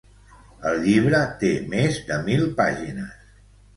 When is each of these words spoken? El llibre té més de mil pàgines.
El 0.69 0.77
llibre 0.85 1.19
té 1.43 1.51
més 1.73 1.99
de 2.09 2.19
mil 2.31 2.49
pàgines. 2.63 3.21